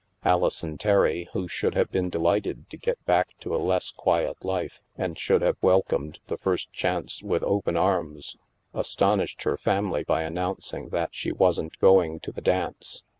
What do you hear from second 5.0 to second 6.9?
should have welcomed the first